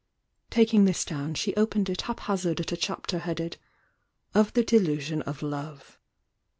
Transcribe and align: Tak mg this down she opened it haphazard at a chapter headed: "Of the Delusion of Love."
Tak 0.49 0.69
mg 0.69 0.87
this 0.87 1.05
down 1.05 1.35
she 1.35 1.55
opened 1.55 1.87
it 1.87 2.01
haphazard 2.01 2.59
at 2.59 2.71
a 2.71 2.75
chapter 2.75 3.19
headed: 3.19 3.57
"Of 4.33 4.53
the 4.53 4.63
Delusion 4.63 5.21
of 5.21 5.43
Love." 5.43 5.99